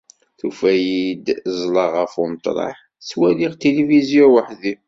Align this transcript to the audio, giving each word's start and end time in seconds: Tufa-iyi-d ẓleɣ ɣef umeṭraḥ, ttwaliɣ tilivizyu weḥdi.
Tufa-iyi-d 0.39 1.25
ẓleɣ 1.59 1.89
ɣef 1.99 2.13
umeṭraḥ, 2.23 2.77
ttwaliɣ 3.01 3.53
tilivizyu 3.61 4.25
weḥdi. 4.33 4.73